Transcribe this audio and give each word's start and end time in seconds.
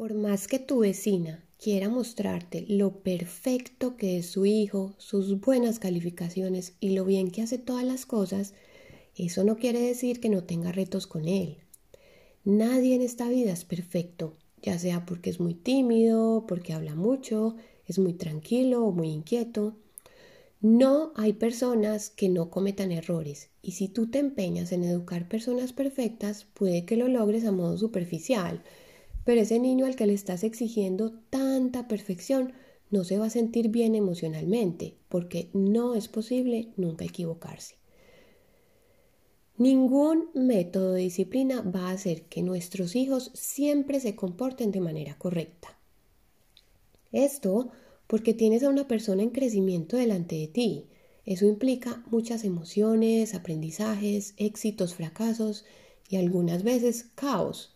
Por 0.00 0.14
más 0.14 0.48
que 0.48 0.58
tu 0.58 0.78
vecina 0.78 1.44
quiera 1.58 1.90
mostrarte 1.90 2.64
lo 2.66 3.02
perfecto 3.02 3.98
que 3.98 4.16
es 4.16 4.30
su 4.30 4.46
hijo, 4.46 4.94
sus 4.96 5.40
buenas 5.40 5.78
calificaciones 5.78 6.72
y 6.80 6.94
lo 6.94 7.04
bien 7.04 7.30
que 7.30 7.42
hace 7.42 7.58
todas 7.58 7.84
las 7.84 8.06
cosas, 8.06 8.54
eso 9.14 9.44
no 9.44 9.58
quiere 9.58 9.78
decir 9.78 10.18
que 10.18 10.30
no 10.30 10.44
tenga 10.44 10.72
retos 10.72 11.06
con 11.06 11.28
él. 11.28 11.58
Nadie 12.44 12.94
en 12.94 13.02
esta 13.02 13.28
vida 13.28 13.52
es 13.52 13.66
perfecto, 13.66 14.38
ya 14.62 14.78
sea 14.78 15.04
porque 15.04 15.28
es 15.28 15.38
muy 15.38 15.52
tímido, 15.52 16.46
porque 16.48 16.72
habla 16.72 16.94
mucho, 16.94 17.56
es 17.84 17.98
muy 17.98 18.14
tranquilo 18.14 18.86
o 18.86 18.92
muy 18.92 19.10
inquieto. 19.10 19.76
No 20.62 21.12
hay 21.14 21.34
personas 21.34 22.08
que 22.08 22.30
no 22.30 22.48
cometan 22.48 22.90
errores 22.90 23.50
y 23.60 23.72
si 23.72 23.88
tú 23.88 24.06
te 24.06 24.18
empeñas 24.18 24.72
en 24.72 24.82
educar 24.82 25.28
personas 25.28 25.74
perfectas, 25.74 26.46
puede 26.54 26.86
que 26.86 26.96
lo 26.96 27.06
logres 27.06 27.44
a 27.44 27.52
modo 27.52 27.76
superficial, 27.76 28.62
pero 29.24 29.40
ese 29.40 29.58
niño 29.58 29.86
al 29.86 29.96
que 29.96 30.06
le 30.06 30.14
estás 30.14 30.44
exigiendo 30.44 31.12
tanta 31.30 31.88
perfección 31.88 32.52
no 32.90 33.04
se 33.04 33.18
va 33.18 33.26
a 33.26 33.30
sentir 33.30 33.68
bien 33.68 33.94
emocionalmente, 33.94 34.96
porque 35.08 35.48
no 35.52 35.94
es 35.94 36.08
posible 36.08 36.72
nunca 36.76 37.04
equivocarse. 37.04 37.76
Ningún 39.56 40.30
método 40.34 40.94
de 40.94 41.02
disciplina 41.02 41.60
va 41.60 41.90
a 41.90 41.92
hacer 41.92 42.22
que 42.22 42.42
nuestros 42.42 42.96
hijos 42.96 43.30
siempre 43.34 44.00
se 44.00 44.16
comporten 44.16 44.70
de 44.70 44.80
manera 44.80 45.18
correcta. 45.18 45.78
Esto 47.12 47.70
porque 48.06 48.34
tienes 48.34 48.62
a 48.62 48.70
una 48.70 48.88
persona 48.88 49.22
en 49.22 49.30
crecimiento 49.30 49.96
delante 49.96 50.36
de 50.36 50.48
ti. 50.48 50.86
Eso 51.26 51.46
implica 51.46 52.02
muchas 52.10 52.44
emociones, 52.44 53.34
aprendizajes, 53.34 54.34
éxitos, 54.36 54.94
fracasos 54.94 55.64
y 56.08 56.16
algunas 56.16 56.62
veces 56.62 57.10
caos. 57.14 57.69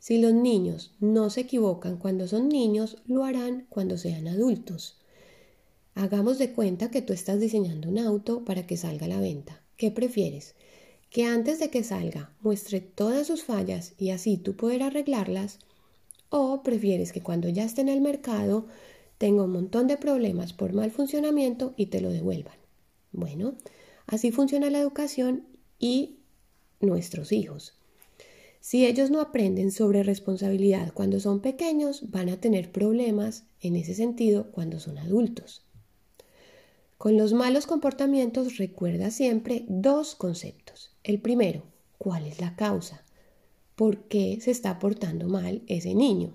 Si 0.00 0.16
los 0.16 0.32
niños 0.32 0.92
no 0.98 1.28
se 1.28 1.42
equivocan 1.42 1.98
cuando 1.98 2.26
son 2.26 2.48
niños, 2.48 2.96
lo 3.06 3.22
harán 3.22 3.66
cuando 3.68 3.98
sean 3.98 4.28
adultos. 4.28 4.96
Hagamos 5.94 6.38
de 6.38 6.52
cuenta 6.52 6.90
que 6.90 7.02
tú 7.02 7.12
estás 7.12 7.38
diseñando 7.38 7.90
un 7.90 7.98
auto 7.98 8.42
para 8.46 8.66
que 8.66 8.78
salga 8.78 9.04
a 9.04 9.10
la 9.10 9.20
venta. 9.20 9.60
¿Qué 9.76 9.90
prefieres? 9.90 10.54
¿Que 11.10 11.26
antes 11.26 11.58
de 11.58 11.68
que 11.68 11.84
salga 11.84 12.32
muestre 12.40 12.80
todas 12.80 13.26
sus 13.26 13.44
fallas 13.44 13.92
y 13.98 14.08
así 14.08 14.38
tú 14.38 14.56
poder 14.56 14.82
arreglarlas? 14.82 15.58
¿O 16.30 16.62
prefieres 16.62 17.12
que 17.12 17.20
cuando 17.20 17.50
ya 17.50 17.64
esté 17.64 17.82
en 17.82 17.90
el 17.90 18.00
mercado 18.00 18.64
tenga 19.18 19.42
un 19.42 19.52
montón 19.52 19.86
de 19.86 19.98
problemas 19.98 20.54
por 20.54 20.72
mal 20.72 20.90
funcionamiento 20.90 21.74
y 21.76 21.86
te 21.86 22.00
lo 22.00 22.08
devuelvan? 22.08 22.56
Bueno, 23.12 23.54
así 24.06 24.32
funciona 24.32 24.70
la 24.70 24.80
educación 24.80 25.44
y 25.78 26.20
nuestros 26.80 27.32
hijos. 27.32 27.74
Si 28.60 28.84
ellos 28.86 29.10
no 29.10 29.20
aprenden 29.20 29.72
sobre 29.72 30.02
responsabilidad 30.02 30.92
cuando 30.92 31.18
son 31.18 31.40
pequeños, 31.40 32.10
van 32.10 32.28
a 32.28 32.40
tener 32.40 32.70
problemas 32.70 33.44
en 33.60 33.74
ese 33.74 33.94
sentido 33.94 34.50
cuando 34.52 34.78
son 34.78 34.98
adultos. 34.98 35.64
Con 36.98 37.16
los 37.16 37.32
malos 37.32 37.66
comportamientos 37.66 38.58
recuerda 38.58 39.10
siempre 39.10 39.64
dos 39.68 40.14
conceptos. 40.14 40.94
El 41.02 41.18
primero, 41.18 41.62
¿cuál 41.96 42.26
es 42.26 42.40
la 42.42 42.54
causa? 42.56 43.02
¿Por 43.74 44.02
qué 44.04 44.38
se 44.42 44.50
está 44.50 44.78
portando 44.78 45.26
mal 45.26 45.62
ese 45.66 45.94
niño? 45.94 46.34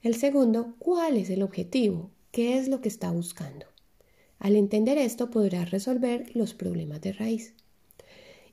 El 0.00 0.14
segundo, 0.14 0.76
¿cuál 0.78 1.16
es 1.16 1.28
el 1.30 1.42
objetivo? 1.42 2.12
¿Qué 2.30 2.56
es 2.56 2.68
lo 2.68 2.80
que 2.80 2.88
está 2.88 3.10
buscando? 3.10 3.66
Al 4.38 4.54
entender 4.54 4.96
esto 4.96 5.30
podrás 5.30 5.72
resolver 5.72 6.30
los 6.36 6.54
problemas 6.54 7.00
de 7.00 7.12
raíz. 7.12 7.54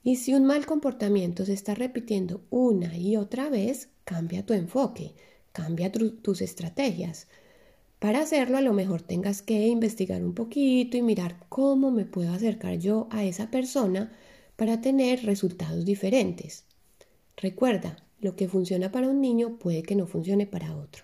Y 0.05 0.17
si 0.17 0.35
un 0.35 0.45
mal 0.45 0.67
comportamiento 0.67 1.45
se 1.45 1.53
está 1.53 1.73
repitiendo 1.73 2.43
una 2.51 2.95
y 2.95 3.17
otra 3.17 3.49
vez, 3.49 3.89
cambia 4.03 4.45
tu 4.45 4.53
enfoque, 4.53 5.15
cambia 5.51 5.91
tus 5.91 6.43
estrategias. 6.43 7.27
Para 7.97 8.19
hacerlo 8.19 8.59
a 8.59 8.61
lo 8.61 8.71
mejor 8.71 9.01
tengas 9.01 9.41
que 9.41 9.65
investigar 9.65 10.23
un 10.23 10.35
poquito 10.35 10.95
y 10.95 11.01
mirar 11.01 11.47
cómo 11.49 11.89
me 11.89 12.05
puedo 12.05 12.31
acercar 12.31 12.77
yo 12.77 13.07
a 13.09 13.25
esa 13.25 13.49
persona 13.49 14.11
para 14.55 14.79
tener 14.79 15.25
resultados 15.25 15.85
diferentes. 15.85 16.65
Recuerda, 17.35 17.97
lo 18.19 18.35
que 18.35 18.47
funciona 18.47 18.91
para 18.91 19.09
un 19.09 19.21
niño 19.21 19.57
puede 19.57 19.81
que 19.81 19.95
no 19.95 20.05
funcione 20.05 20.45
para 20.45 20.77
otro. 20.77 21.03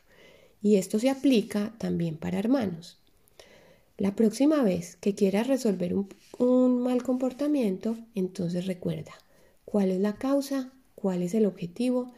Y 0.61 0.75
esto 0.75 0.99
se 0.99 1.09
aplica 1.09 1.73
también 1.79 2.17
para 2.17 2.37
hermanos. 2.37 3.00
La 3.97 4.15
próxima 4.15 4.63
vez 4.63 4.95
que 4.97 5.15
quieras 5.15 5.47
resolver 5.47 5.93
un, 5.93 6.81
mal 6.81 7.03
comportamiento, 7.03 7.97
entonces 8.15 8.65
recuerda 8.65 9.13
cuál 9.65 9.91
es 9.91 9.99
la 9.99 10.15
causa, 10.15 10.73
cuál 10.95 11.21
es 11.21 11.33
el 11.33 11.45
objetivo 11.45 12.11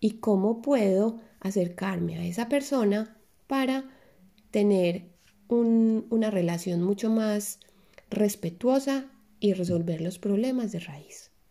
y 0.00 0.18
cómo 0.18 0.62
puedo 0.62 1.20
acercarme 1.40 2.18
a 2.18 2.24
esa 2.24 2.48
persona 2.48 3.16
para 3.46 3.84
tener 4.50 5.10
una 5.48 6.30
relación 6.30 6.82
mucho 6.82 7.10
más 7.10 7.60
respetuosa 8.10 9.06
y 9.40 9.52
resolver 9.52 10.00
los 10.00 10.18
problemas 10.18 10.72
de 10.72 10.80
raíz. 10.80 11.27